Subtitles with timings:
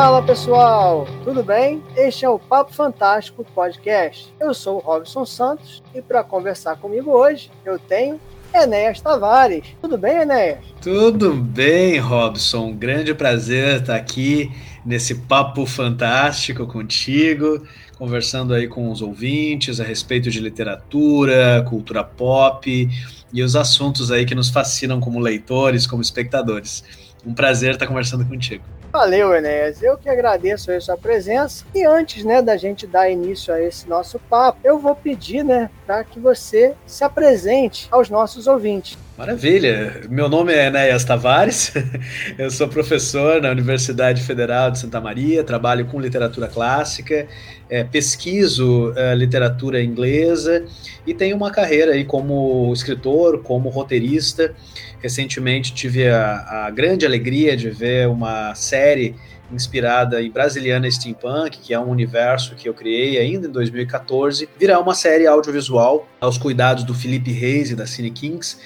[0.00, 1.82] Fala pessoal, tudo bem?
[1.94, 4.32] Este é o Papo Fantástico Podcast.
[4.40, 8.18] Eu sou o Robson Santos e para conversar comigo hoje eu tenho
[8.54, 9.62] Enéas Tavares.
[9.78, 10.64] Tudo bem, Enéas?
[10.80, 12.72] Tudo bem, Robson.
[12.72, 14.50] Grande prazer estar aqui
[14.86, 17.62] nesse papo fantástico contigo,
[17.98, 22.88] conversando aí com os ouvintes a respeito de literatura, cultura pop
[23.30, 26.82] e os assuntos aí que nos fascinam como leitores, como espectadores.
[27.22, 28.64] Um prazer estar conversando contigo.
[28.92, 29.80] Valeu, Enéas.
[29.80, 31.64] Eu que agradeço a sua presença.
[31.72, 35.70] E antes né, da gente dar início a esse nosso papo, eu vou pedir né,
[35.86, 38.98] para que você se apresente aos nossos ouvintes.
[39.20, 40.00] Maravilha.
[40.08, 41.74] Meu nome é Enéas Tavares,
[42.38, 47.28] eu sou professor na Universidade Federal de Santa Maria, trabalho com literatura clássica,
[47.68, 50.64] é, pesquiso é, literatura inglesa
[51.06, 54.54] e tenho uma carreira aí como escritor, como roteirista.
[55.02, 59.16] Recentemente tive a, a grande alegria de ver uma série
[59.52, 64.80] inspirada em Brasiliana Steampunk, que é um universo que eu criei ainda em 2014, virar
[64.80, 68.56] uma série audiovisual aos cuidados do Felipe Reis e da Cine Kings,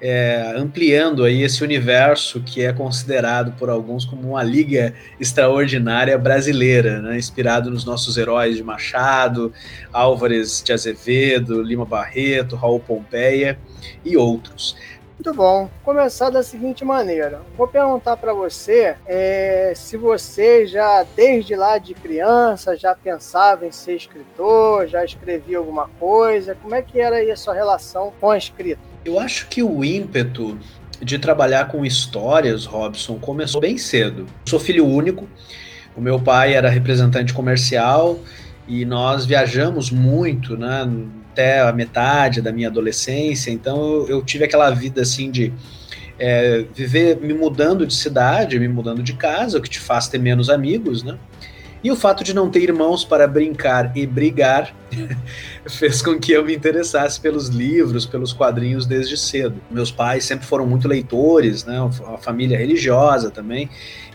[0.00, 7.00] é, ampliando aí esse universo que é considerado por alguns como uma liga extraordinária brasileira,
[7.00, 9.52] né, inspirado nos nossos heróis de Machado,
[9.92, 13.58] Álvares de Azevedo, Lima Barreto, Raul Pompeia
[14.04, 14.76] e outros.
[15.24, 15.70] Muito bom.
[15.82, 17.40] Começar da seguinte maneira.
[17.56, 23.72] Vou perguntar para você é, se você já, desde lá de criança, já pensava em
[23.72, 26.56] ser escritor, já escrevia alguma coisa.
[26.60, 28.93] Como é que era aí a sua relação com a escrita?
[29.04, 30.58] Eu acho que o ímpeto
[31.00, 34.26] de trabalhar com histórias, Robson, começou bem cedo.
[34.46, 35.28] sou filho único.
[35.96, 38.18] O meu pai era representante comercial
[38.66, 40.86] e nós viajamos muito, né?
[41.34, 45.52] até a metade da minha adolescência, então eu, tive aquela vida assim de
[46.16, 50.18] é, viver me mudando de cidade, me mudando de casa, o que te faz ter
[50.18, 51.18] menos amigos, né?
[51.84, 54.74] E o fato de não ter irmãos para brincar e brigar
[55.68, 59.60] fez com que eu me interessasse pelos livros, pelos quadrinhos desde cedo.
[59.70, 61.78] Meus pais sempre foram muito leitores, né?
[61.82, 63.68] Uma família religiosa também.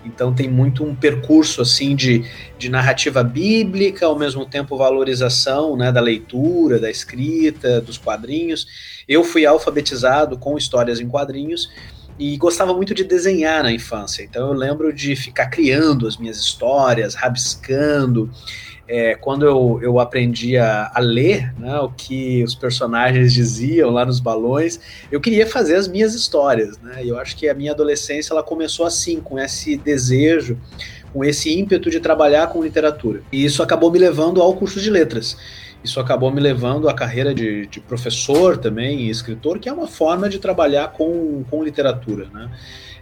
[0.03, 2.25] Então tem muito um percurso assim de,
[2.57, 8.65] de narrativa bíblica, ao mesmo tempo valorização né, da leitura, da escrita, dos quadrinhos.
[9.07, 11.69] Eu fui alfabetizado com histórias em quadrinhos
[12.19, 14.21] e gostava muito de desenhar na infância.
[14.21, 18.29] Então eu lembro de ficar criando as minhas histórias, rabiscando.
[18.85, 24.03] É, quando eu, eu aprendi a, a ler né, o que os personagens diziam lá
[24.03, 24.79] nos balões,
[25.11, 26.77] eu queria fazer as minhas histórias.
[26.79, 27.05] Né?
[27.05, 30.59] E eu acho que a minha adolescência ela começou assim, com esse desejo,
[31.13, 33.21] com esse ímpeto de trabalhar com literatura.
[33.31, 35.37] E isso acabou me levando ao curso de letras.
[35.83, 39.87] Isso acabou me levando à carreira de, de professor também e escritor, que é uma
[39.87, 42.27] forma de trabalhar com, com literatura.
[42.33, 42.49] Né?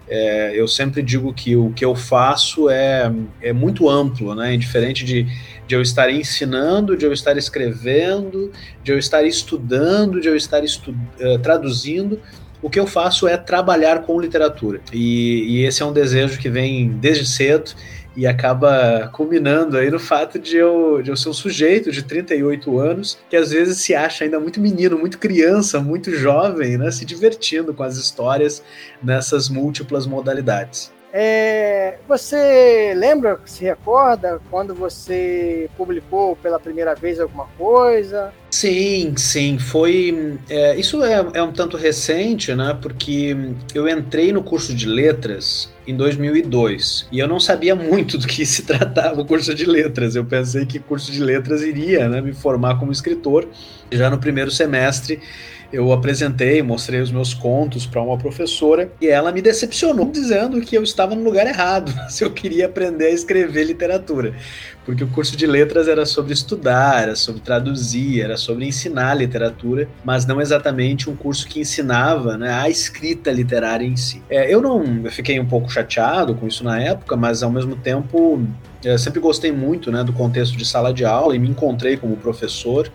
[0.10, 3.12] É, eu sempre digo que o que eu faço é,
[3.42, 4.56] é muito amplo, né?
[4.56, 5.28] Diferente de,
[5.68, 8.52] de eu estar ensinando, de eu estar escrevendo,
[8.84, 12.22] de eu estar estudando, de eu estar estu uh, traduzindo.
[12.62, 14.80] O que eu faço é trabalhar com literatura.
[14.94, 17.72] E, e esse é um desejo que vem desde cedo
[18.18, 22.80] e acaba culminando aí no fato de eu, de eu ser um sujeito de 38
[22.80, 27.06] anos que às vezes se acha ainda muito menino, muito criança, muito jovem, né, se
[27.06, 28.64] divertindo com as histórias
[29.04, 30.92] nessas múltiplas modalidades.
[31.13, 38.34] É, você lembra, se recorda, quando você publicou pela primeira vez alguma coisa?
[38.51, 40.38] Sim, sim, foi.
[40.50, 42.78] É, isso é, é, um tanto recente, né?
[42.81, 43.35] Porque
[43.73, 48.45] eu entrei no curso de letras em 2002 e eu não sabia muito do que
[48.45, 50.16] se tratava o curso de letras.
[50.16, 53.47] Eu pensei que curso de letras iria né, me formar como escritor
[53.91, 55.22] já no primeiro semestre
[55.72, 60.78] eu apresentei, mostrei os meus contos para uma professora e ela me decepcionou dizendo que
[60.78, 64.34] eu estava no lugar errado se eu queria aprender a escrever literatura.
[64.86, 69.90] Porque o curso de letras era sobre estudar, era sobre traduzir, era sobre ensinar literatura,
[70.06, 74.24] mas não exatamente um curso que ensinava né, a escrita literária em si.
[74.30, 77.75] É, eu não eu fiquei um pouco chateado com isso na época, mas ao mesmo
[77.75, 78.42] tempo
[78.81, 82.16] eu sempre gostei muito né, do contexto de sala de aula e me encontrei como
[82.16, 82.90] professor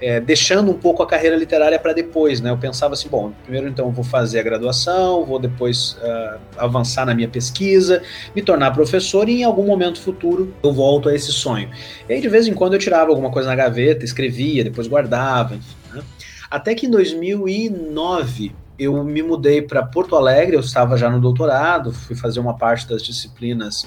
[0.00, 2.50] é, deixando um pouco a carreira literária para depois, né?
[2.50, 7.14] Eu pensava assim, bom, primeiro então vou fazer a graduação, vou depois uh, avançar na
[7.14, 8.02] minha pesquisa,
[8.34, 11.68] me tornar professor e em algum momento futuro eu volto a esse sonho.
[12.08, 15.56] E aí de vez em quando eu tirava alguma coisa na gaveta, escrevia, depois guardava,
[15.56, 16.02] enfim, né?
[16.50, 21.92] Até que em 2009 eu me mudei para Porto Alegre, eu estava já no doutorado,
[21.92, 23.86] fui fazer uma parte das disciplinas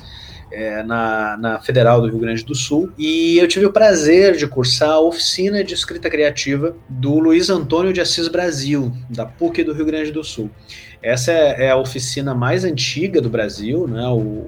[0.51, 4.47] é, na, na Federal do Rio Grande do Sul, e eu tive o prazer de
[4.47, 9.73] cursar a oficina de escrita criativa do Luiz Antônio de Assis Brasil, da PUC do
[9.73, 10.49] Rio Grande do Sul.
[11.01, 14.07] Essa é, é a oficina mais antiga do Brasil, né?
[14.07, 14.47] O,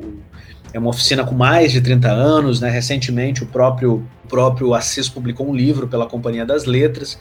[0.73, 2.69] é uma oficina com mais de 30 anos, né?
[2.69, 7.17] Recentemente o próprio, o próprio Assis publicou um livro pela Companhia das Letras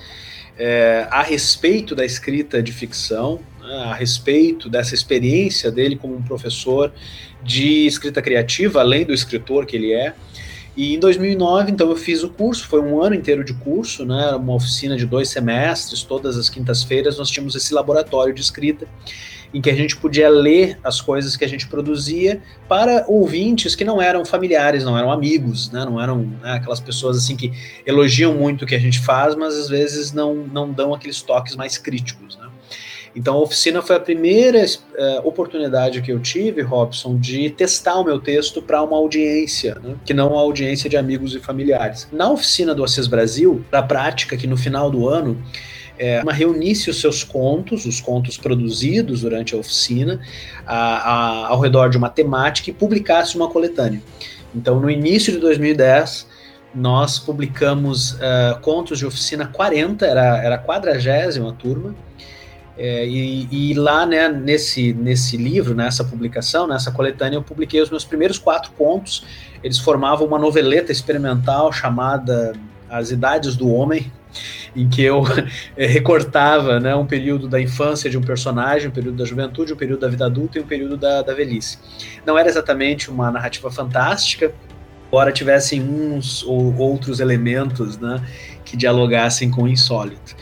[0.59, 3.41] é, a respeito da escrita de ficção?
[3.73, 6.93] A respeito dessa experiência dele como um professor
[7.43, 10.15] de escrita criativa, além do escritor que ele é.
[10.77, 14.31] E em 2009, então, eu fiz o curso, foi um ano inteiro de curso, né,
[14.31, 18.89] uma oficina de dois semestres, todas as quintas-feiras nós tínhamos esse laboratório de escrita,
[19.53, 23.85] em que a gente podia ler as coisas que a gente produzia para ouvintes que
[23.85, 27.53] não eram familiares, não eram amigos, né, não eram né, aquelas pessoas assim que
[27.85, 31.55] elogiam muito o que a gente faz, mas às vezes não, não dão aqueles toques
[31.55, 32.49] mais críticos, né.
[33.15, 38.05] Então, a oficina foi a primeira uh, oportunidade que eu tive, Robson, de testar o
[38.05, 39.97] meu texto para uma audiência, né?
[40.05, 42.09] que não uma audiência de amigos e familiares.
[42.11, 45.43] Na oficina do Assis Brasil, a prática que no final do ano
[45.99, 50.21] é, uma reunisse os seus contos, os contos produzidos durante a oficina,
[50.67, 54.03] a, a, ao redor de uma temática e publicasse uma coletânea.
[54.55, 56.27] Então, no início de 2010,
[56.75, 61.95] nós publicamos uh, contos de oficina 40, era, era a quadragésima turma,
[62.85, 67.89] é, e, e, lá, né, nesse, nesse livro, nessa publicação, nessa coletânea, eu publiquei os
[67.89, 69.25] meus primeiros quatro contos.
[69.63, 72.55] Eles formavam uma noveleta experimental chamada
[72.91, 74.13] As Idades do Homem,
[74.75, 75.23] em que eu
[75.79, 79.77] é, recortava né, um período da infância de um personagem, um período da juventude, um
[79.77, 81.79] período da vida adulta e um período da, da velhice.
[82.27, 84.53] Não era exatamente uma narrativa fantástica,
[85.07, 88.21] embora tivessem uns ou outros elementos né,
[88.65, 90.35] que dialogassem com o insólito.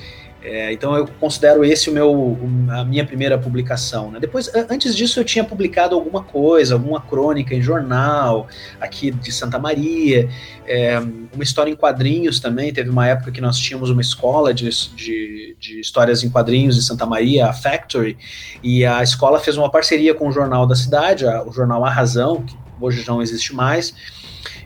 [0.51, 2.37] É, então eu considero esse o meu,
[2.71, 4.11] a minha primeira publicação.
[4.11, 4.19] Né?
[4.19, 8.49] Depois, antes disso, eu tinha publicado alguma coisa, alguma crônica em jornal
[8.81, 10.29] aqui de Santa Maria,
[10.67, 12.73] é, uma história em quadrinhos também.
[12.73, 16.81] Teve uma época que nós tínhamos uma escola de, de, de, histórias em quadrinhos em
[16.81, 18.19] Santa Maria, a Factory,
[18.61, 22.43] e a escola fez uma parceria com o jornal da cidade, o jornal A Razão,
[22.43, 23.95] que hoje não existe mais.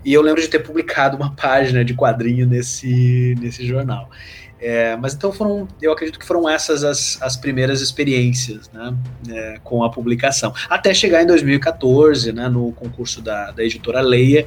[0.05, 4.11] E eu lembro de ter publicado uma página de quadrinho nesse, nesse jornal.
[4.61, 8.97] É, mas então foram, eu acredito que foram essas as, as primeiras experiências né,
[9.29, 10.55] é, com a publicação.
[10.71, 14.47] Até chegar em 2014, né, no concurso da, da editora Leia,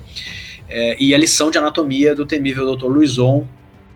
[0.70, 2.88] é, e a lição de anatomia do temível Dr.
[2.88, 3.46] Luizon.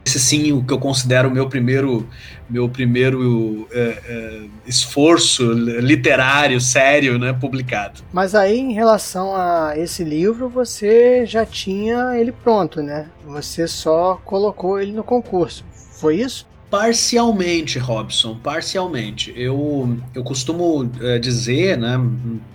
[0.05, 2.07] Esse sim, o que eu considero o meu primeiro,
[2.49, 8.01] meu primeiro é, é, esforço literário sério, né, publicado.
[8.11, 13.07] Mas aí, em relação a esse livro, você já tinha ele pronto, né?
[13.25, 15.63] Você só colocou ele no concurso.
[15.71, 16.47] Foi isso?
[16.71, 19.33] Parcialmente, Robson, parcialmente.
[19.35, 21.99] Eu, eu costumo uh, dizer né,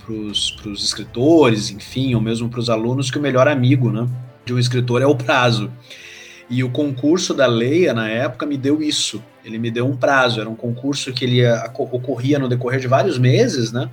[0.03, 4.07] para os escritores, enfim, ou mesmo para os alunos, que o melhor amigo né,
[4.43, 5.71] de um escritor é o prazo.
[6.49, 9.23] E o concurso da Leia, na época, me deu isso.
[9.43, 10.39] Ele me deu um prazo.
[10.39, 11.41] Era um concurso que ele
[11.77, 13.89] ocorria no decorrer de vários meses, né?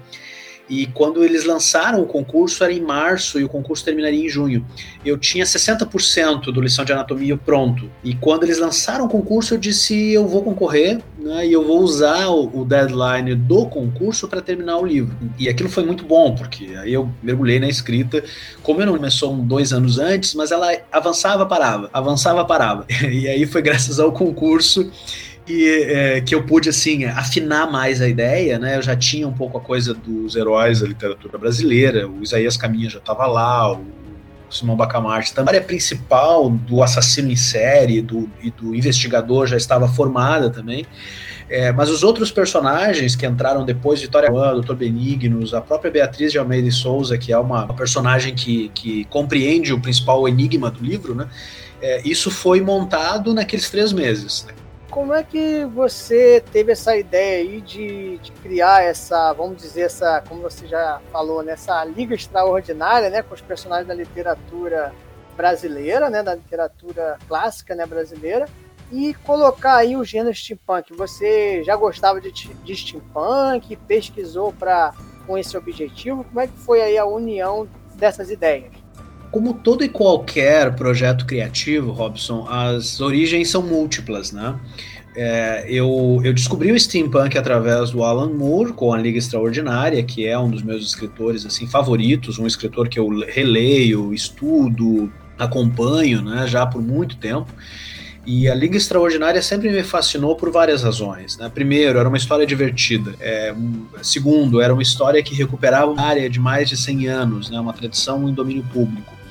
[0.68, 4.64] E quando eles lançaram o concurso era em março e o concurso terminaria em junho.
[5.04, 7.90] Eu tinha 60% do lição de anatomia pronto.
[8.02, 11.80] E quando eles lançaram o concurso, eu disse: eu vou concorrer né, e eu vou
[11.80, 15.14] usar o, o deadline do concurso para terminar o livro.
[15.38, 18.24] E aquilo foi muito bom, porque aí eu mergulhei na escrita.
[18.62, 22.86] Como eu não começou dois anos antes, mas ela avançava, parava, avançava, parava.
[23.14, 24.90] E aí foi graças ao concurso
[25.46, 28.76] é, que eu pude assim afinar mais a ideia, né?
[28.76, 32.88] Eu já tinha um pouco a coisa dos heróis da literatura brasileira, o Isaías Caminha
[32.88, 33.84] já estava lá, o
[34.50, 35.32] Simão Bacamarte.
[35.36, 40.86] A área principal do assassino em série do, e do investigador já estava formada também.
[41.48, 44.74] É, mas os outros personagens que entraram depois, Vitória Juan, Dr.
[44.74, 49.04] Benignos, a própria Beatriz de Almeida e Souza, que é uma, uma personagem que, que
[49.06, 51.28] compreende o principal enigma do livro, né?
[51.82, 54.46] É, isso foi montado naqueles três meses.
[54.48, 54.54] Né?
[54.94, 60.22] Como é que você teve essa ideia aí de, de, criar essa, vamos dizer, essa,
[60.28, 64.94] como você já falou, nessa né, liga extraordinária, né, com os personagens da literatura
[65.36, 68.46] brasileira, né, da literatura clássica, né, brasileira,
[68.92, 70.92] e colocar aí o gênero steampunk.
[70.94, 74.94] Você já gostava de, de steampunk, pesquisou para
[75.26, 76.22] com esse objetivo?
[76.22, 78.83] Como é que foi aí a união dessas ideias?
[79.34, 84.54] Como todo e qualquer projeto criativo, Robson, as origens são múltiplas, né?
[85.16, 90.24] É, eu, eu descobri o steampunk através do Alan Moore com a Liga Extraordinária, que
[90.24, 96.46] é um dos meus escritores assim favoritos, um escritor que eu releio, estudo, acompanho, né,
[96.46, 97.52] já por muito tempo.
[98.24, 101.36] E a Liga Extraordinária sempre me fascinou por várias razões.
[101.38, 101.50] Né?
[101.52, 103.12] Primeiro, era uma história divertida.
[103.18, 103.52] É,
[104.00, 107.58] segundo, era uma história que recuperava uma área de mais de 100 anos, né?
[107.58, 109.23] uma tradição em domínio público.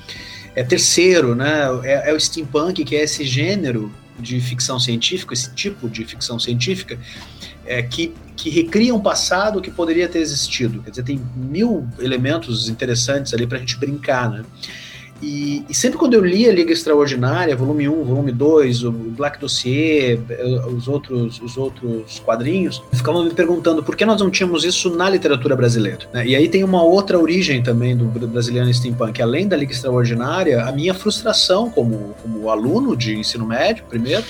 [0.54, 5.52] É, terceiro, né, é, é o steampunk, que é esse gênero de ficção científica, esse
[5.54, 6.98] tipo de ficção científica,
[7.66, 10.82] é, que, que recria um passado que poderia ter existido.
[10.82, 14.44] Quer dizer, tem mil elementos interessantes ali para a gente brincar, né?
[15.24, 19.40] E, e, sempre quando eu li a Liga Extraordinária, volume 1, volume 2, o Black
[19.40, 20.20] Dossier,
[20.68, 25.08] os outros, os outros quadrinhos, ficavam me perguntando por que nós não tínhamos isso na
[25.08, 26.00] literatura brasileira.
[26.12, 26.26] Né?
[26.26, 29.22] E aí tem uma outra origem também do brasileiro steampunk.
[29.22, 34.24] Além da Liga Extraordinária, a minha frustração como, como aluno de ensino médio, primeiro,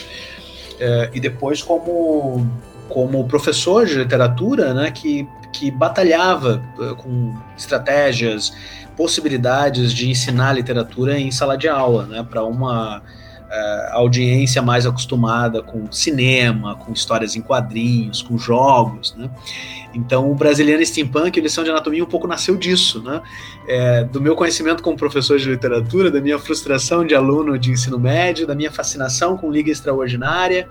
[0.79, 2.47] é, e depois como
[2.89, 8.53] como professor de literatura, né, que, que batalhava uh, com estratégias,
[8.97, 15.63] possibilidades de ensinar literatura em sala de aula, né, para uma uh, audiência mais acostumada
[15.63, 19.31] com cinema, com histórias em quadrinhos, com jogos, né.
[19.95, 23.23] Então, o Brasiliano Steampunk, a lição de anatomia, um pouco nasceu disso, né?
[23.69, 27.99] É, do meu conhecimento como professor de literatura, da minha frustração de aluno de ensino
[27.99, 30.69] médio, da minha fascinação com Liga Extraordinária,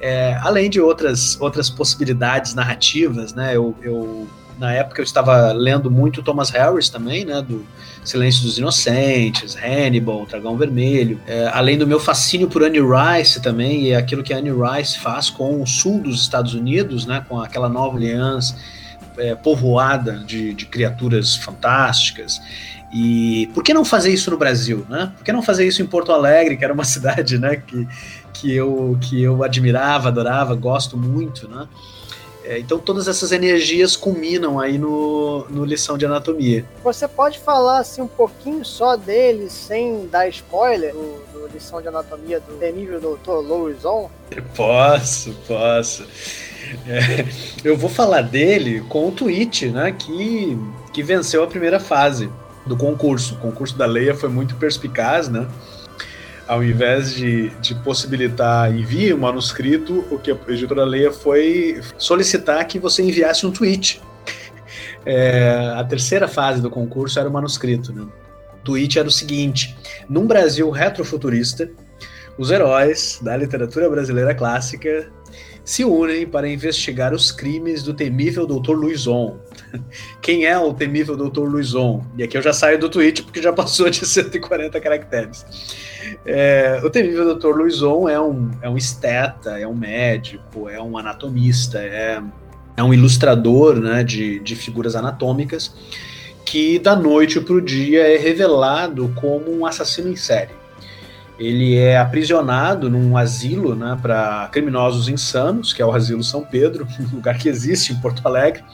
[0.00, 3.56] é, além de outras, outras possibilidades narrativas, né?
[3.56, 7.40] Eu, eu, na época eu estava lendo muito Thomas Harris também, né?
[7.40, 7.64] Do
[8.04, 11.20] Silêncio dos Inocentes, Hannibal, Dragão Vermelho.
[11.26, 15.30] É, além do meu fascínio por Annie Rice também, e aquilo que Annie Rice faz
[15.30, 17.24] com o sul dos Estados Unidos, né?
[17.28, 18.56] Com aquela Nova Orleans
[19.16, 22.40] é, povoada de, de criaturas fantásticas.
[22.92, 25.12] E por que não fazer isso no Brasil, né?
[25.16, 27.86] Por que não fazer isso em Porto Alegre, que era uma cidade, né, que,
[28.32, 31.68] que eu, que eu admirava, adorava, gosto muito, né?
[32.48, 36.64] É, então todas essas energias culminam aí no, no lição de anatomia.
[36.82, 41.88] Você pode falar assim um pouquinho só dele, sem dar spoiler, do, do lição de
[41.88, 44.10] anatomia do temível doutor Louison?
[44.56, 46.06] Posso, posso.
[46.86, 47.26] É,
[47.62, 50.58] eu vou falar dele com o tweet, né, que,
[50.94, 52.30] que venceu a primeira fase
[52.64, 53.34] do concurso.
[53.34, 55.46] O concurso da Leia foi muito perspicaz, né?
[56.48, 62.66] Ao invés de, de possibilitar envie um manuscrito, o que a editora Leia foi solicitar
[62.66, 64.00] que você enviasse um tweet.
[65.06, 67.94] É, a terceira fase do concurso era o manuscrito.
[67.94, 68.02] Né?
[68.02, 69.74] O tweet era o seguinte:
[70.06, 71.70] num Brasil retrofuturista,
[72.36, 75.10] os heróis da literatura brasileira clássica
[75.64, 78.72] se unem para investigar os crimes do temível Dr.
[78.72, 79.38] Luizon.
[80.22, 81.40] Quem é o temível Dr.
[81.40, 82.04] Luizon?
[82.16, 85.44] E aqui eu já saio do tweet porque já passou de 140 caracteres.
[86.24, 87.48] É, o temível Dr.
[87.48, 92.22] Luizon é um, é um esteta, é um médico, é um anatomista, é,
[92.76, 95.74] é um ilustrador né, de, de figuras anatômicas
[96.48, 100.56] que da noite para o dia é revelado como um assassino em série.
[101.38, 106.88] Ele é aprisionado num asilo né, para criminosos insanos, que é o Asilo São Pedro,
[107.12, 108.64] um lugar que existe em Porto Alegre.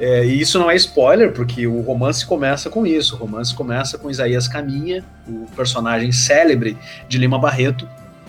[0.00, 3.16] É, e isso não é spoiler, porque o romance começa com isso.
[3.16, 6.78] O romance começa com Isaías Caminha, o personagem célebre
[7.08, 7.88] de Lima Barreto,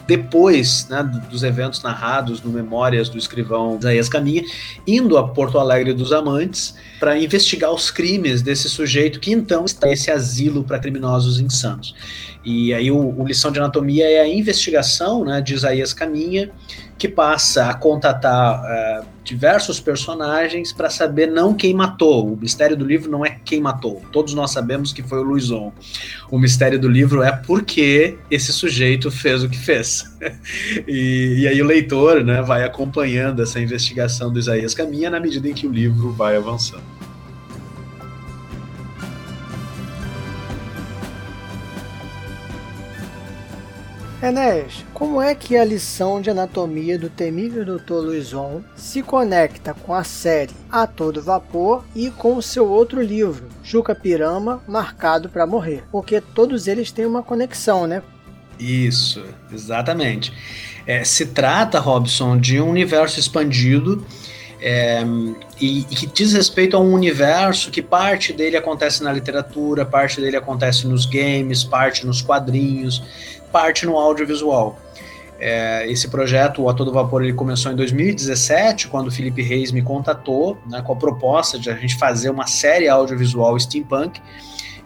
[0.09, 4.43] depois né, dos eventos narrados no Memórias do escrivão Isaías Caminha,
[4.87, 9.85] indo a Porto Alegre dos Amantes para investigar os crimes desse sujeito que então está
[9.85, 11.93] nesse asilo para criminosos insanos.
[12.43, 16.49] E aí o, o, Lição de Anatomia é a investigação né, de Isaías Caminha,
[16.97, 22.33] que passa a contatar uh, diversos personagens para saber não quem matou.
[22.33, 24.01] O mistério do livro não é quem matou.
[24.11, 25.71] Todos nós sabemos que foi o Luizon.
[26.31, 30.03] O mistério do livro é por que esse sujeito fez o que fez.
[30.87, 35.47] e, e, aí o leitor né, vai acompanhando essa investigação do Isaías Caminha na medida
[35.47, 36.98] em que o livro vai avançando.
[44.21, 47.93] Enéas, como é que a lição de anatomia do temível Dr.
[47.93, 53.47] Luizon se conecta com a série A Todo Vapor e com o seu outro livro,
[53.63, 55.85] Juca Pirama, Marcado para Morrer?
[55.89, 58.03] Porque todos eles têm uma conexão, né?
[58.59, 59.23] Isso,
[59.53, 60.33] exatamente.
[60.85, 64.05] É, se trata, Robson, de um universo expandido
[64.61, 65.01] é,
[65.61, 70.19] e, e, que diz respeito a um universo que parte dele acontece na literatura, parte
[70.19, 73.01] dele acontece nos games, parte nos quadrinhos
[73.51, 74.79] parte no audiovisual.
[75.39, 79.71] É, esse projeto, o A Todo Vapor, ele começou em 2017, quando o Felipe Reis
[79.71, 84.19] me contatou né, com a proposta de a gente fazer uma série audiovisual steampunk.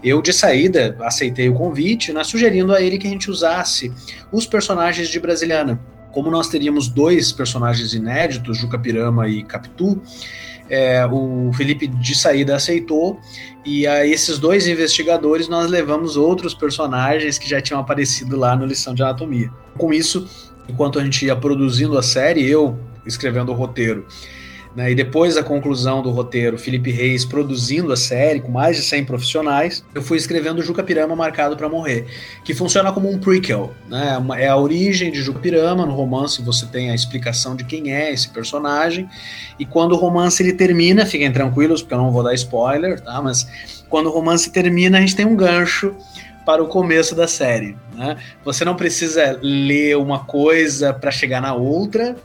[0.04, 3.92] Eu, de saída, aceitei o convite, né, sugerindo a ele que a gente usasse
[4.32, 5.80] os personagens de Brasiliana.
[6.12, 10.00] Como nós teríamos dois personagens inéditos, Juca Pirama e Capitu,
[10.70, 13.20] é, o Felipe de saída aceitou
[13.66, 18.66] e a esses dois investigadores nós levamos outros personagens que já tinham aparecido lá no
[18.66, 19.52] Lição de Anatomia.
[19.78, 20.28] Com isso,
[20.68, 24.06] enquanto a gente ia produzindo a série, eu escrevendo o roteiro,
[24.76, 28.84] né, e depois da conclusão do roteiro, Felipe Reis produzindo a série com mais de
[28.84, 32.06] 100 profissionais, eu fui escrevendo Juca Pirama Marcado para Morrer,
[32.44, 36.66] que funciona como um prequel, né, é a origem de Juca Pirama, no romance você
[36.66, 39.08] tem a explicação de quem é esse personagem,
[39.60, 43.22] e quando o romance ele termina, fiquem tranquilos, porque eu não vou dar spoiler, tá,
[43.22, 43.48] mas
[43.90, 45.96] quando o romance termina, a gente tem um gancho
[46.46, 47.76] para o começo da série.
[47.94, 48.18] Né?
[48.44, 52.16] Você não precisa ler uma coisa para chegar na outra,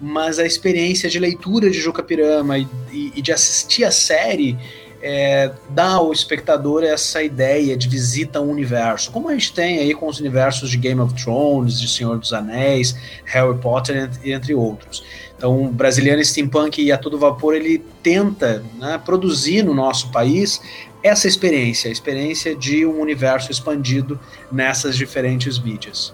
[0.00, 4.58] mas a experiência de leitura de Juca Pirama e, e, e de assistir a série
[5.02, 9.94] é, dá ao espectador essa ideia de visita ao universo, como a gente tem aí
[9.94, 15.04] com os universos de Game of Thrones, de Senhor dos Anéis, Harry Potter, entre outros.
[15.36, 20.60] Então, o Brasiliano Steampunk e A Todo Vapor, ele tenta né, produzir no nosso país
[21.02, 24.18] essa experiência, a experiência de um universo expandido
[24.50, 26.12] nessas diferentes mídias.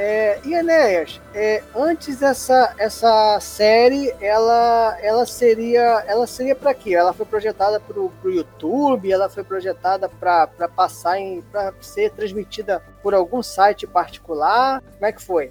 [0.00, 6.94] É, e Enéas, é, antes essa, essa série, ela, ela seria ela seria para quê?
[6.94, 9.10] Ela foi projetada para o YouTube?
[9.10, 14.80] Ela foi projetada para passar em para ser transmitida por algum site particular?
[14.82, 15.50] Como é que foi?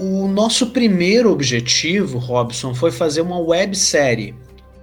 [0.00, 4.34] O nosso primeiro objetivo, Robson, foi fazer uma websérie.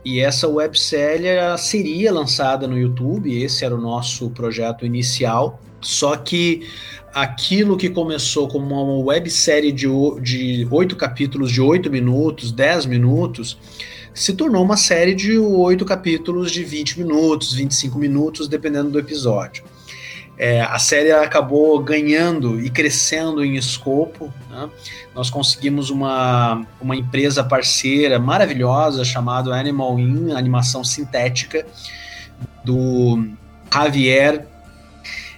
[0.06, 5.60] E essa websérie seria lançada no YouTube, esse era o nosso projeto inicial.
[5.82, 6.66] Só que
[7.14, 9.88] aquilo que começou como uma websérie de,
[10.22, 13.58] de oito capítulos de oito minutos, dez minutos,
[14.14, 19.64] se tornou uma série de oito capítulos de 20 minutos, 25 minutos, dependendo do episódio.
[20.38, 24.34] É, a série acabou ganhando e crescendo em escopo.
[24.50, 24.70] Né?
[25.14, 31.66] Nós conseguimos uma, uma empresa parceira maravilhosa chamada Animal In, animação sintética,
[32.64, 33.28] do
[33.72, 34.48] Javier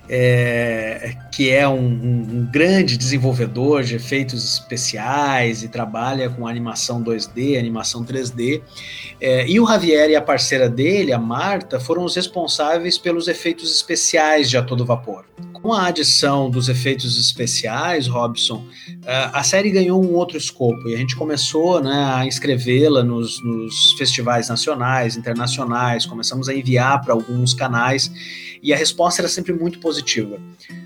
[0.07, 7.03] é, que é um, um, um, grande desenvolvedor de efeitos especiais e trabalha com animação
[7.03, 8.61] 2D, animação 3D.
[9.19, 13.69] É, e o Javier e a parceira dele, a Marta, foram os responsáveis pelos efeitos
[13.75, 15.25] especiais de A Todo Vapor.
[15.51, 18.65] Com a adição dos efeitos especiais, Robson,
[19.05, 23.43] é, a série ganhou um outro escopo e a gente começou né, a inscrevê-la nos,
[23.43, 28.09] nos festivais nacionais, internacionais, começamos a enviar para alguns canais
[28.65, 30.39] e a resposta era sempre muito positiva.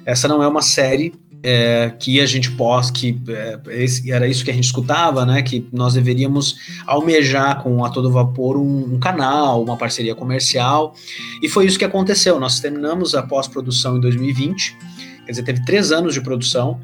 [0.05, 4.43] Essa não é uma série é, que a gente possa, que é, esse, era isso
[4.43, 5.41] que a gente escutava, né?
[5.41, 10.93] Que nós deveríamos almejar com a todo vapor um, um, canal, uma parceria comercial,
[11.41, 12.39] e foi isso que aconteceu.
[12.39, 14.77] Nós terminamos a pós-produção em 2020,
[15.25, 16.79] quer dizer, teve três anos de produção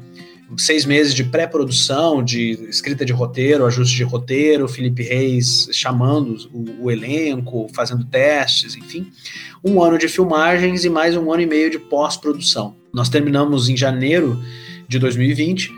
[0.56, 6.84] seis meses de pré-produção, de escrita de roteiro, ajuste de roteiro, Felipe Reis chamando o,
[6.84, 9.10] o, elenco, fazendo testes, enfim.
[9.64, 12.76] Um ano de filmagens e mais um ano e meio de pós-produção.
[12.96, 14.42] Nós terminamos em janeiro
[14.88, 15.70] de 2020,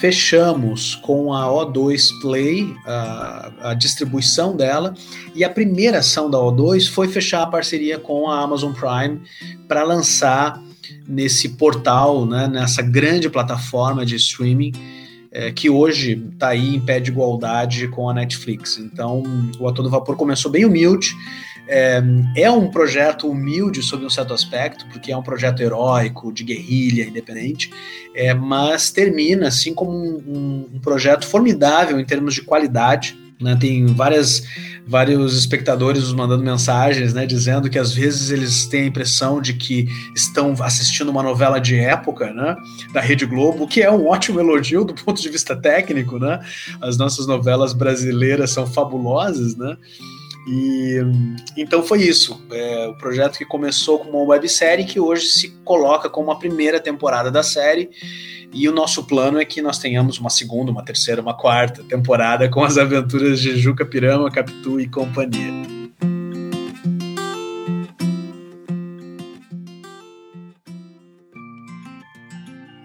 [0.00, 4.94] fechamos com a O2 Play, a, a distribuição dela,
[5.34, 9.20] e a primeira ação da O2 foi fechar a parceria com a Amazon Prime
[9.66, 10.62] para lançar
[11.08, 14.70] nesse portal, né, nessa grande plataforma de streaming
[15.32, 18.78] é, que hoje está aí em pé de igualdade com a Netflix.
[18.78, 19.24] Então,
[19.58, 21.16] o Ator do Vapor começou bem humilde.
[21.72, 22.02] É,
[22.34, 27.04] é, um projeto humilde sob um certo aspecto, porque é um projeto heróico, de guerrilha,
[27.04, 27.70] independente,
[28.12, 33.16] é, mas termina assim como um, um, projeto formidável em termos de qualidade.
[33.40, 34.42] Né, tem várias,
[34.86, 39.54] vários espectadores nos mandando mensagens, né, dizendo que às vezes eles têm a impressão de
[39.54, 42.54] que estão assistindo uma novela de época, né,
[42.92, 46.40] da Rede Globo, que é um ótimo elogio do ponto de vista técnico, né.
[46.82, 49.78] As nossas novelas brasileiras são fabulosas, né.
[50.46, 50.98] E
[51.56, 52.42] então foi isso.
[52.50, 56.80] É, o projeto que começou como uma websérie que hoje se coloca como a primeira
[56.80, 57.90] temporada da série.
[58.52, 62.48] E o nosso plano é que nós tenhamos uma segunda, uma terceira, uma quarta temporada
[62.48, 65.52] com as aventuras de Juca Pirama, Capitu e companhia.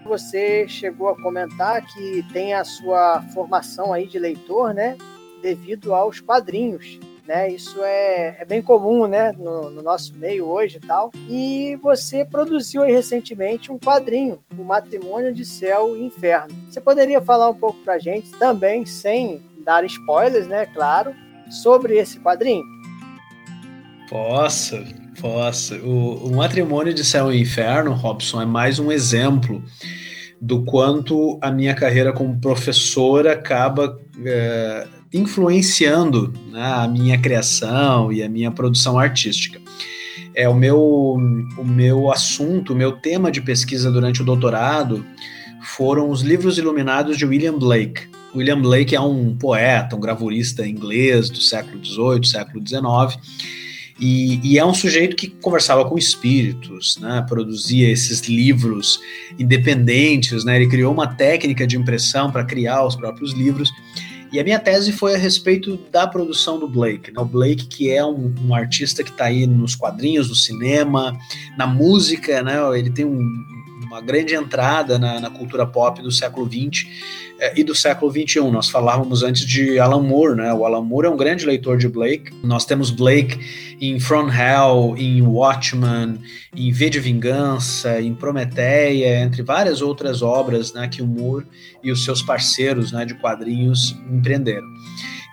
[0.04, 4.96] Você chegou a comentar que tem a sua formação aí de leitor, né?
[5.42, 7.50] Devido aos quadrinhos né?
[7.50, 9.32] Isso é, é bem comum, né?
[9.32, 11.10] No, no, nosso meio hoje e tal.
[11.28, 16.54] E você produziu aí recentemente um quadrinho, O Matrimônio de Céu e Inferno.
[16.70, 20.66] Você poderia falar um pouco pra gente também, sem dar spoilers, né?
[20.66, 21.14] Claro,
[21.50, 22.64] sobre esse quadrinho?
[24.08, 24.76] Posso,
[25.20, 25.74] posso.
[25.76, 29.62] O, o Matrimônio de Céu e Inferno, Robson, é mais um exemplo
[30.40, 38.22] do quanto a minha carreira como professor acaba é, influenciando né, a minha criação e
[38.22, 39.60] a minha produção artística.
[40.34, 45.04] É o meu, o meu assunto, o meu tema de pesquisa durante o doutorado
[45.62, 48.08] foram os livros iluminados de William Blake.
[48.34, 53.18] William Blake é um poeta, um gravurista inglês do século XVIII, século XIX,
[53.98, 59.00] e, e, é um sujeito que conversava com espíritos, né, produzia esses livros
[59.38, 63.70] independentes, né, ele criou uma técnica de impressão para criar os próprios livros.
[64.32, 67.10] E a minha tese foi a respeito da produção do Blake.
[67.10, 67.20] Né?
[67.20, 71.16] O Blake, que é um, um artista que está aí nos quadrinhos, no cinema,
[71.56, 72.56] na música, né?
[72.76, 73.18] ele tem um,
[73.86, 76.86] uma grande entrada na, na cultura pop do século XX
[77.38, 78.40] é, e do século XXI.
[78.50, 80.52] Nós falávamos antes de Alan Moore, né?
[80.52, 82.32] O Alan Moore é um grande leitor de Blake.
[82.42, 86.18] Nós temos Blake em From Hell, em Watchmen,
[86.54, 91.46] em V de Vingança, em Prometeia, entre várias outras obras né, que o Moore
[91.82, 94.66] e os seus parceiros né, de quadrinhos empreenderam.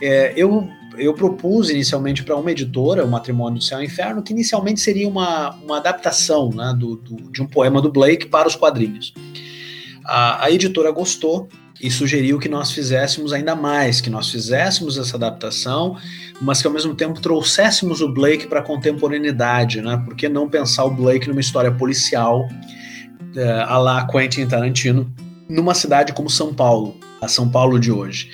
[0.06, 4.32] É, eu eu propus inicialmente para uma editora, o Matrimônio do Céu e Inferno, que
[4.32, 8.56] inicialmente seria uma, uma adaptação né, do, do, de um poema do Blake para os
[8.56, 9.14] quadrinhos.
[10.06, 11.48] A, a editora gostou
[11.82, 15.98] e sugeriu que nós fizéssemos ainda mais, que nós fizéssemos essa adaptação,
[16.40, 20.02] mas que ao mesmo tempo trouxéssemos o Blake para a contemporaneidade, né?
[20.06, 22.48] Por que não pensar o Blake numa história policial,
[23.36, 25.12] uh, a lá Quentin Tarantino,
[25.50, 28.30] numa cidade como São Paulo, a São Paulo de hoje.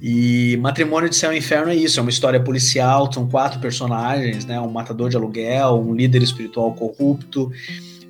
[0.00, 4.44] E Matrimônio de Céu e Inferno é isso, é uma história policial, são quatro personagens,
[4.44, 4.60] né?
[4.60, 7.50] Um matador de aluguel, um líder espiritual corrupto,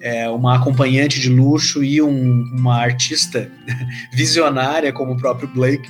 [0.01, 3.51] é, uma acompanhante de luxo e um, uma artista
[4.13, 5.89] visionária como o próprio Blake,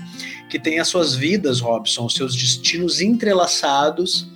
[0.49, 4.31] que tem as suas vidas, Robson, os seus destinos entrelaçados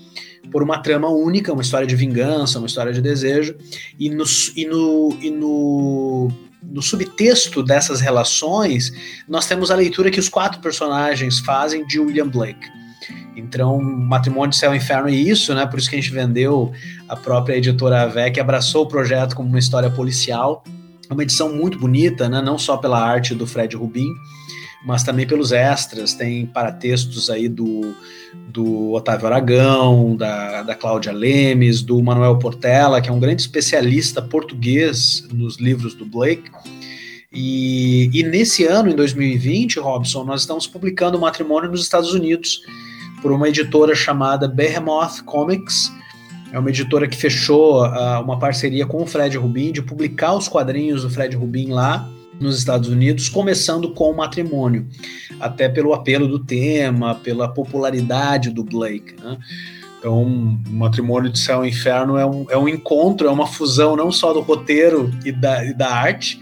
[0.50, 3.54] por uma trama única, uma história de vingança, uma história de desejo,
[3.98, 4.24] e no,
[4.56, 6.28] e no, e no,
[6.62, 8.92] no subtexto dessas relações,
[9.28, 12.68] nós temos a leitura que os quatro personagens fazem de William Blake.
[13.36, 15.66] Então, Matrimônio de Céu e Inferno é isso, né?
[15.66, 16.72] Por isso que a gente vendeu
[17.08, 20.62] a própria editora AVEC, abraçou o projeto como uma história policial.
[21.08, 22.40] É uma edição muito bonita, né?
[22.42, 24.08] Não só pela arte do Fred Rubin,
[24.84, 26.14] mas também pelos extras.
[26.14, 27.94] Tem paratextos aí do,
[28.48, 34.20] do Otávio Aragão, da, da Cláudia Lemes, do Manuel Portela, que é um grande especialista
[34.20, 36.50] português nos livros do Blake.
[37.32, 42.60] E, e nesse ano, em 2020, Robson, nós estamos publicando o Matrimônio nos Estados Unidos
[43.22, 45.90] por uma editora chamada Behemoth Comics.
[46.52, 50.48] É uma editora que fechou uh, uma parceria com o Fred Rubin de publicar os
[50.48, 52.06] quadrinhos do Fred Rubin lá
[52.40, 54.86] nos Estados Unidos, começando com o matrimônio,
[55.38, 59.14] até pelo apelo do tema, pela popularidade do Blake.
[59.22, 59.38] Né?
[59.98, 63.94] Então, o Matrimônio de Céu e Inferno é um, é um encontro, é uma fusão
[63.94, 66.40] não só do roteiro e da, e da arte,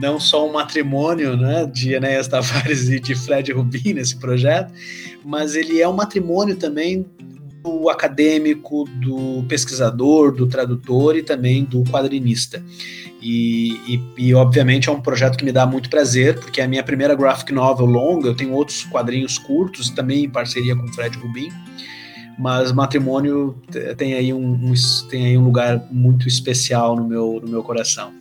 [0.00, 4.72] não só um matrimônio né, de Enéas Tavares e de Fred Rubin nesse projeto,
[5.24, 7.04] mas ele é um matrimônio também
[7.66, 12.62] do acadêmico, do pesquisador, do tradutor e também do quadrinista.
[13.20, 16.68] E, e, e, obviamente é um projeto que me dá muito prazer, porque é a
[16.68, 21.18] minha primeira graphic novel longa, eu tenho outros quadrinhos curtos, também em parceria com Fred
[21.18, 21.50] Rubin,
[22.38, 23.60] mas Matrimônio
[23.96, 24.74] tem aí um, um,
[25.10, 28.12] tem aí um lugar muito especial no meu, no meu coração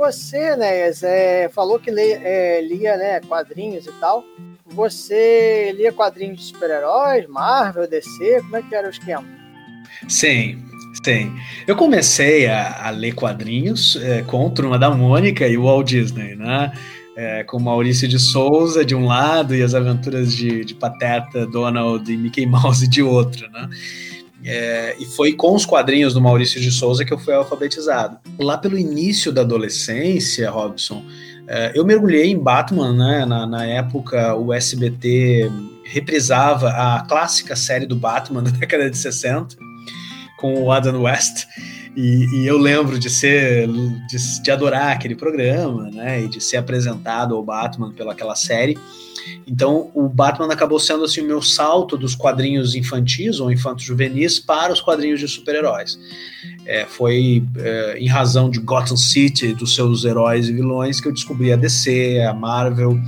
[0.00, 4.24] você, né, é, falou que lia, é, lia né, quadrinhos e tal.
[4.72, 8.40] Você lia quadrinhos de super-heróis, Marvel, DC?
[8.42, 9.24] Como é que era o esquema?
[10.08, 10.62] Sim,
[11.04, 11.32] sim.
[11.66, 16.36] Eu comecei a, a ler quadrinhos é, com Turma da Mônica e o Walt Disney,
[16.36, 16.72] né?
[17.16, 22.10] É, com Maurício de Souza de um lado e as aventuras de, de Pateta, Donald
[22.10, 23.68] e Mickey Mouse de outro, né?
[24.42, 28.18] É, e foi com os quadrinhos do Maurício de Souza que eu fui alfabetizado.
[28.38, 31.04] Lá pelo início da adolescência, Robson,
[31.74, 33.26] eu mergulhei em Batman, né?
[33.26, 35.50] Na, na, época, o SBT
[35.84, 39.56] reprisava a clássica série do Batman da década de 60,
[40.38, 41.46] com o Adam West.
[41.96, 46.22] E, e eu lembro de ser de, de adorar aquele programa, né?
[46.22, 48.78] E de ser apresentado ao Batman pelaquela série.
[49.46, 54.38] Então, o Batman acabou sendo assim o meu salto dos quadrinhos infantis ou infantos juvenis
[54.38, 55.98] para os quadrinhos de super-heróis.
[56.66, 61.12] É, foi é, em razão de Gotham City, dos seus heróis e vilões, que eu
[61.12, 62.98] descobri a DC, a Marvel,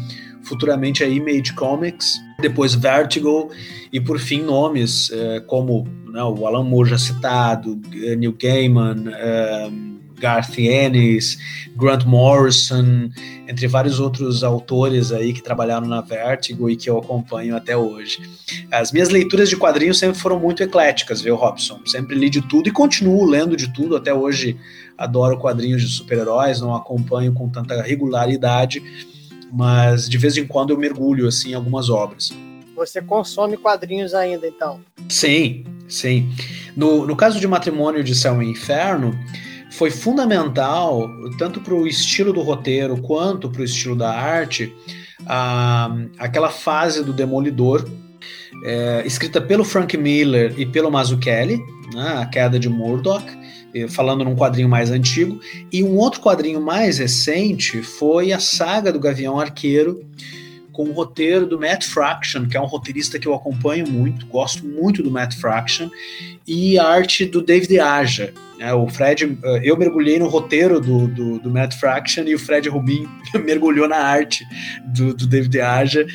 [0.43, 3.51] futuramente a Image Comics, depois Vertigo
[3.93, 9.05] e por fim nomes é, como né, o Alan Moore já citado, Neil Gaiman.
[10.23, 11.37] Garth Ennis,
[11.77, 13.11] Grant Morrison,
[13.49, 18.21] entre vários outros autores aí que trabalharam na Vertigo e que eu acompanho até hoje.
[18.71, 21.81] As minhas leituras de quadrinhos sempre foram muito ecléticas, viu, Robson?
[21.85, 24.57] Sempre li de tudo e continuo lendo de tudo até hoje.
[24.97, 28.81] Adoro quadrinhos de super-heróis, não acompanho com tanta regularidade,
[29.53, 32.31] mas de vez em quando eu mergulho assim em algumas obras.
[32.77, 34.81] Você consome quadrinhos ainda, então?
[35.09, 36.31] Sim, sim.
[36.77, 39.19] No, no caso de Matrimônio de Céu e Inferno,
[39.73, 44.75] foi fundamental, tanto para o estilo do roteiro quanto para o estilo da arte,
[45.27, 47.89] a, aquela fase do Demolidor,
[48.65, 51.59] é, escrita pelo Frank Miller e pelo Mazzucchelli,
[51.95, 53.25] né, A Queda de Murdoch,
[53.89, 55.41] falando num quadrinho mais antigo,
[55.73, 60.01] e um outro quadrinho mais recente foi a saga do Gavião Arqueiro,
[60.73, 64.67] com o roteiro do Matt Fraction, que é um roteirista que eu acompanho muito, gosto
[64.67, 65.91] muito do Matt Fraction,
[66.47, 68.33] e a arte do David Aja.
[68.59, 72.39] É, o Fred, eh, eu mergulhei no roteiro do, do, do, Matt Fraction e o
[72.39, 73.09] Fred Rubin
[73.45, 74.45] mergulhou na arte
[74.87, 76.07] do, do David Aja.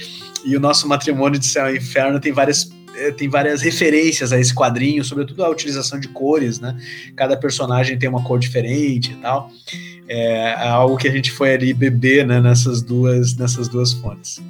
[0.45, 2.63] E o nosso matrimônio de céu e inferno tem várias
[3.17, 6.77] tem várias referências a esse quadrinho, sobretudo a utilização de cores, né?
[7.15, 9.51] Cada personagem tem uma cor diferente e tal.
[10.07, 14.41] É, é algo que a gente foi ali beber né, nessas, duas, nessas duas fontes.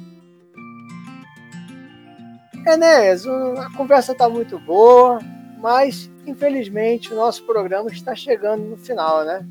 [2.66, 5.20] Enéas, a conversa está muito boa,
[5.58, 9.46] mas infelizmente o nosso programa está chegando no final, né?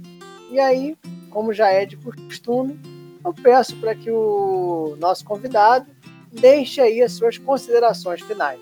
[0.51, 0.95] E aí,
[1.29, 2.79] como já é de costume,
[3.25, 5.87] eu peço para que o nosso convidado
[6.31, 8.61] deixe aí as suas considerações finais.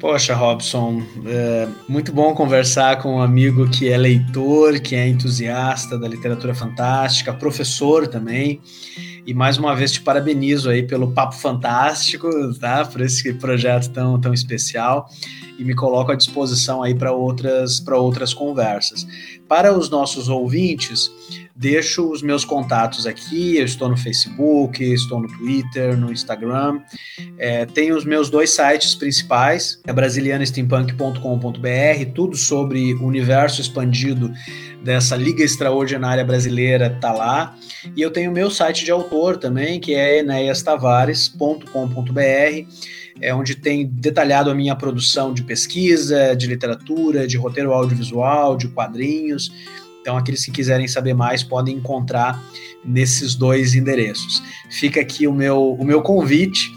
[0.00, 5.98] Poxa, Robson, é muito bom conversar com um amigo que é leitor, que é entusiasta
[5.98, 8.60] da literatura fantástica, professor também.
[9.26, 12.28] E mais uma vez te parabenizo aí pelo papo fantástico,
[12.60, 12.84] tá?
[12.84, 15.08] Por esse projeto tão, tão especial
[15.58, 19.06] e me coloco à disposição aí para outras para outras conversas.
[19.48, 21.10] Para os nossos ouvintes,
[21.54, 23.56] deixo os meus contatos aqui.
[23.56, 26.80] Eu estou no Facebook, estou no Twitter, no Instagram.
[27.38, 34.32] É, tenho os meus dois sites principais, é brasilianasteampunk.com.br, tudo sobre o universo expandido
[34.82, 37.56] dessa Liga Extraordinária Brasileira tá lá.
[37.96, 42.66] E eu tenho meu site de autor também, que é eneastavares.com.br,
[43.20, 48.68] é onde tem detalhado a minha produção de pesquisa, de literatura, de roteiro audiovisual, de
[48.68, 49.52] quadrinhos.
[50.04, 52.38] Então, aqueles que quiserem saber mais podem encontrar
[52.84, 54.42] nesses dois endereços.
[54.68, 56.70] Fica aqui o meu, o meu convite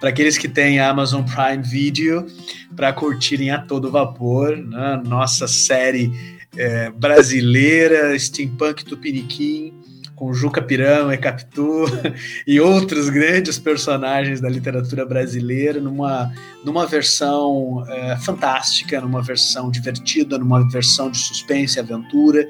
[0.00, 2.26] para aqueles que têm Amazon Prime Video
[2.74, 5.00] para curtirem a todo vapor né?
[5.06, 6.12] nossa série
[6.56, 9.72] é, brasileira, steampunk tupiniquim,
[10.14, 11.84] com Juca Pirão e Capitu
[12.46, 16.32] e outros grandes personagens da literatura brasileira numa,
[16.64, 22.46] numa versão é, fantástica, numa versão divertida, numa versão de suspense e aventura.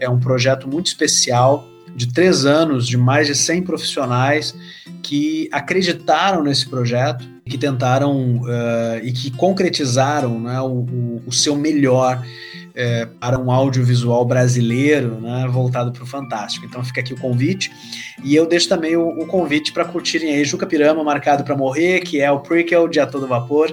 [0.00, 4.54] É um projeto muito especial de três anos, de mais de 100 profissionais
[5.02, 11.54] que acreditaram nesse projeto, que tentaram uh, e que concretizaram né, o, o, o seu
[11.54, 12.20] melhor
[12.74, 16.66] é, para um audiovisual brasileiro, né, voltado para o Fantástico.
[16.66, 17.70] Então fica aqui o convite.
[18.22, 22.00] E eu deixo também o, o convite para curtirem aí Juca Pirama, Marcado para Morrer,
[22.00, 23.72] que é o prequel de A Todo Vapor,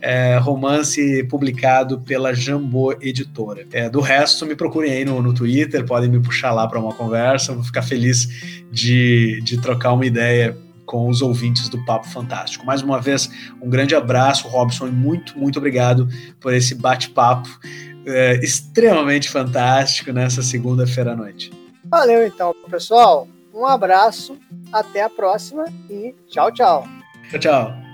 [0.00, 3.66] é, romance publicado pela Jambô Editora.
[3.70, 6.94] É, do resto, me procurem aí no, no Twitter, podem me puxar lá para uma
[6.94, 8.28] conversa, vou ficar feliz
[8.72, 10.56] de, de trocar uma ideia
[10.86, 12.64] com os ouvintes do Papo Fantástico.
[12.64, 13.30] Mais uma vez,
[13.60, 16.08] um grande abraço, Robson, e muito, muito obrigado
[16.40, 17.46] por esse bate-papo
[18.08, 21.50] é, extremamente fantástico nessa segunda-feira à noite.
[21.84, 23.26] Valeu então, pessoal.
[23.54, 24.38] Um abraço,
[24.72, 26.86] até a próxima e tchau, tchau.
[27.30, 27.87] Tchau, tchau.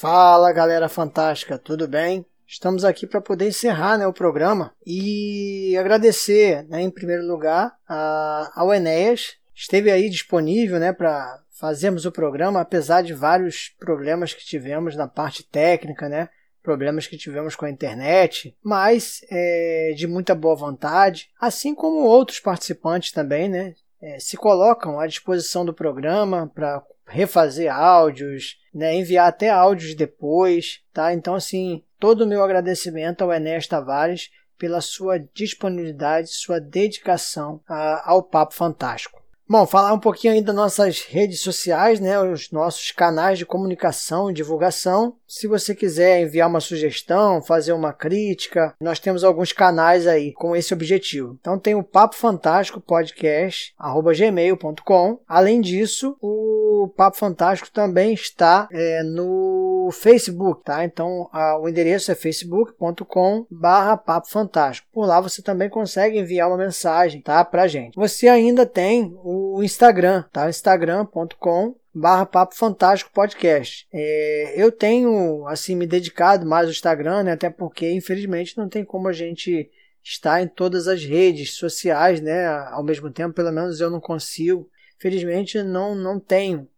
[0.00, 2.24] Fala galera fantástica, tudo bem?
[2.46, 8.50] Estamos aqui para poder encerrar né, o programa e agradecer, né, em primeiro lugar, a,
[8.54, 9.34] ao Enéas.
[9.54, 15.06] Esteve aí disponível né, para fazermos o programa, apesar de vários problemas que tivemos na
[15.06, 16.30] parte técnica, né?
[16.62, 22.40] problemas que tivemos com a internet, mas é, de muita boa vontade, assim como outros
[22.40, 23.74] participantes também, né?
[24.00, 30.80] É, se colocam à disposição do programa para refazer áudios, né, enviar até áudios depois,
[30.92, 31.12] tá?
[31.12, 38.10] Então, assim, todo o meu agradecimento ao Enéas Tavares pela sua disponibilidade, sua dedicação a,
[38.10, 39.20] ao Papo Fantástico.
[39.48, 44.30] Bom, falar um pouquinho aí das nossas redes sociais, né, os nossos canais de comunicação
[44.30, 45.16] e divulgação.
[45.30, 50.56] Se você quiser enviar uma sugestão, fazer uma crítica, nós temos alguns canais aí com
[50.56, 51.38] esse objetivo.
[51.40, 53.72] Então tem o Papo Fantástico Podcast,
[54.12, 55.20] gmail.com.
[55.28, 60.84] Além disso, o Papo Fantástico também está é, no Facebook, tá?
[60.84, 64.88] Então a, o endereço é facebook.com barra Papo Fantástico.
[64.92, 67.44] Por lá você também consegue enviar uma mensagem, tá?
[67.44, 67.94] Pra gente.
[67.94, 70.48] Você ainda tem o Instagram, tá?
[70.48, 73.86] instagram.com barra Papo Fantástico Podcast.
[73.92, 77.32] É, eu tenho, assim, me dedicado mais ao Instagram, né?
[77.32, 79.70] Até porque, infelizmente, não tem como a gente
[80.02, 82.46] está em todas as redes sociais, né?
[82.46, 84.68] Ao mesmo tempo, pelo menos eu não consigo.
[84.98, 86.68] Felizmente, não, não tenho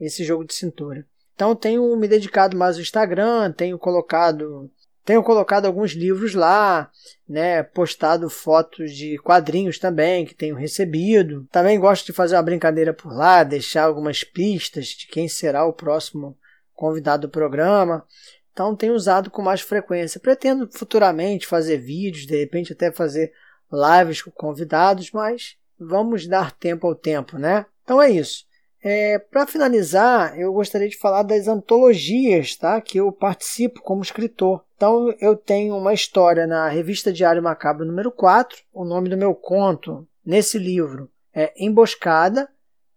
[0.00, 1.06] esse jogo de cintura.
[1.34, 4.70] Então, tenho me dedicado mais ao Instagram, tenho colocado
[5.04, 6.90] tenho colocado alguns livros lá,
[7.28, 11.46] né, postado fotos de quadrinhos também que tenho recebido.
[11.50, 15.72] Também gosto de fazer uma brincadeira por lá, deixar algumas pistas de quem será o
[15.72, 16.36] próximo
[16.74, 18.06] convidado do programa.
[18.52, 20.20] Então tenho usado com mais frequência.
[20.20, 23.32] Pretendo futuramente fazer vídeos, de repente até fazer
[23.72, 27.66] lives com convidados, mas vamos dar tempo ao tempo, né?
[27.82, 28.44] Então é isso.
[28.84, 32.80] É, Para finalizar, eu gostaria de falar das antologias tá?
[32.80, 34.64] que eu participo como escritor.
[34.82, 38.64] Então, eu tenho uma história na revista Diário Macabro número 4.
[38.72, 42.48] O nome do meu conto nesse livro é Emboscada.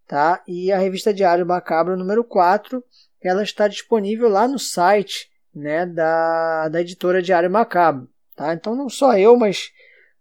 [0.04, 0.42] Tá?
[0.48, 2.82] E a revista Diário Macabro número 4
[3.22, 8.08] ela está disponível lá no site né, da, da editora Diário Macabro.
[8.34, 8.52] Tá?
[8.52, 9.70] Então, não só eu, mas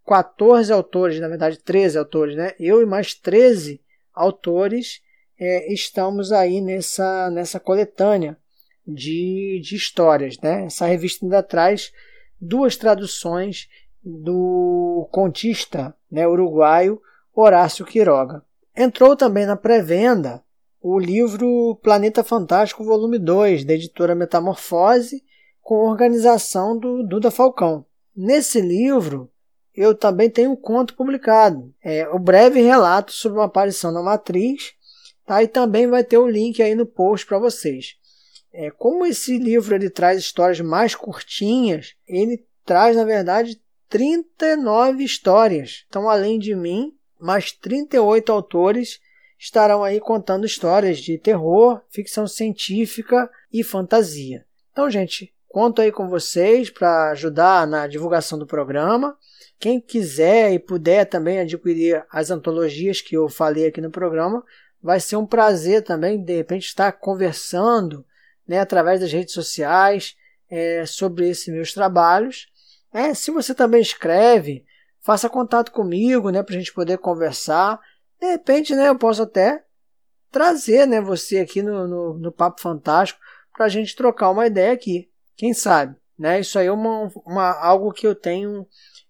[0.05, 2.53] 14 autores, na verdade 13 autores, né?
[2.59, 3.81] eu e mais 13
[4.13, 5.01] autores
[5.39, 8.37] é, estamos aí nessa, nessa coletânea
[8.85, 10.37] de, de histórias.
[10.39, 10.65] Né?
[10.65, 11.91] Essa revista ainda traz
[12.39, 13.67] duas traduções
[14.03, 17.01] do contista né, uruguaio
[17.33, 18.43] Horácio Quiroga.
[18.75, 20.43] Entrou também na pré-venda
[20.81, 25.23] o livro Planeta Fantástico, volume 2, da editora Metamorfose,
[25.59, 27.85] com organização do Duda Falcão.
[28.15, 29.31] Nesse livro,
[29.73, 34.73] eu também tenho um conto publicado, é o breve relato sobre uma aparição na matriz,
[35.25, 35.41] tá?
[35.41, 37.95] e também vai ter o um link aí no post para vocês.
[38.57, 45.85] É, como esse livro ele traz histórias mais curtinhas, ele traz, na verdade, 39 histórias.
[45.89, 49.01] Então, além de mim, mais 38 autores
[49.37, 54.45] estarão aí contando histórias de terror, ficção científica e fantasia.
[54.71, 59.17] Então, gente, conto aí com vocês para ajudar na divulgação do programa.
[59.59, 64.43] Quem quiser e puder também adquirir as antologias que eu falei aqui no programa,
[64.81, 68.05] vai ser um prazer também, de repente, estar conversando
[68.47, 70.15] né, através das redes sociais
[70.49, 72.47] é, sobre esses meus trabalhos.
[72.93, 74.65] É, se você também escreve,
[75.01, 77.79] faça contato comigo né, para a gente poder conversar.
[78.19, 79.63] De repente, né, eu posso até
[80.31, 83.19] trazer né, você aqui no, no, no Papo Fantástico
[83.53, 85.09] para a gente trocar uma ideia aqui.
[85.35, 85.95] Quem sabe?
[86.17, 86.39] Né?
[86.39, 88.67] Isso aí é uma, uma, algo que eu tenho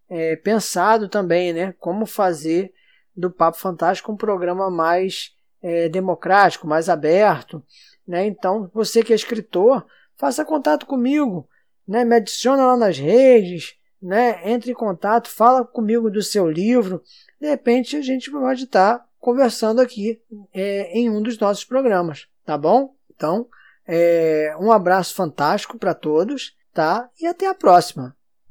[0.09, 1.73] é, pensado também, né?
[1.79, 2.73] Como fazer
[3.15, 7.63] do Papo Fantástico um programa mais é, democrático, mais aberto,
[8.07, 8.25] né?
[8.25, 11.47] Então, você que é escritor, faça contato comigo,
[11.87, 12.03] né?
[12.05, 14.49] me adiciona lá nas redes, né?
[14.49, 17.01] entre em contato, fala comigo do seu livro.
[17.39, 20.21] De repente, a gente pode estar conversando aqui
[20.53, 22.95] é, em um dos nossos programas, tá bom?
[23.15, 23.47] Então,
[23.87, 27.09] é, um abraço fantástico para todos, tá?
[27.19, 28.14] E até a próxima.